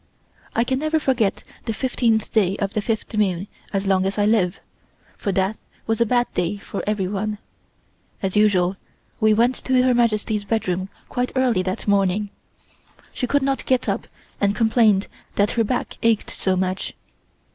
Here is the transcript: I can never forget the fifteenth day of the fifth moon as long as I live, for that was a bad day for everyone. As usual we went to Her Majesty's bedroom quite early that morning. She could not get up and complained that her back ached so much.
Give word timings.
I 0.55 0.63
can 0.63 0.79
never 0.79 0.97
forget 0.99 1.43
the 1.65 1.73
fifteenth 1.75 2.33
day 2.33 2.57
of 2.57 2.73
the 2.73 2.81
fifth 2.81 3.15
moon 3.15 3.47
as 3.71 3.85
long 3.85 4.07
as 4.07 4.17
I 4.17 4.25
live, 4.25 4.59
for 5.15 5.31
that 5.33 5.57
was 5.85 6.01
a 6.01 6.07
bad 6.07 6.25
day 6.33 6.57
for 6.57 6.81
everyone. 6.87 7.37
As 8.19 8.35
usual 8.35 8.77
we 9.19 9.35
went 9.35 9.53
to 9.63 9.83
Her 9.83 9.93
Majesty's 9.93 10.43
bedroom 10.43 10.89
quite 11.07 11.31
early 11.35 11.61
that 11.61 11.87
morning. 11.87 12.31
She 13.13 13.27
could 13.27 13.43
not 13.43 13.63
get 13.67 13.87
up 13.87 14.07
and 14.39 14.55
complained 14.55 15.07
that 15.35 15.51
her 15.51 15.63
back 15.63 15.99
ached 16.01 16.31
so 16.31 16.55
much. 16.55 16.95